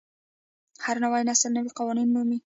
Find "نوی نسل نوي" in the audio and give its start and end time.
1.03-1.71